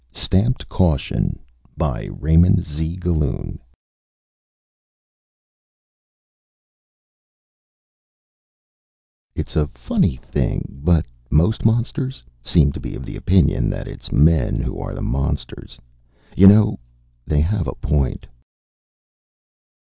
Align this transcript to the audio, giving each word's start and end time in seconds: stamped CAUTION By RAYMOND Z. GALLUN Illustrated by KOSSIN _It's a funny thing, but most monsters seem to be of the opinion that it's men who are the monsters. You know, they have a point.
stamped 0.13 0.67
CAUTION 0.67 1.37
By 1.77 2.07
RAYMOND 2.11 2.63
Z. 2.63 2.95
GALLUN 2.97 3.59
Illustrated 9.35 9.35
by 9.35 9.43
KOSSIN 9.43 9.43
_It's 9.45 9.55
a 9.55 9.67
funny 9.77 10.15
thing, 10.15 10.81
but 10.83 11.05
most 11.29 11.63
monsters 11.63 12.23
seem 12.41 12.71
to 12.71 12.79
be 12.79 12.95
of 12.95 13.05
the 13.05 13.15
opinion 13.15 13.69
that 13.69 13.87
it's 13.87 14.11
men 14.11 14.59
who 14.59 14.79
are 14.79 14.95
the 14.95 15.03
monsters. 15.03 15.77
You 16.35 16.47
know, 16.47 16.79
they 17.27 17.41
have 17.41 17.67
a 17.67 17.75
point. 17.75 18.25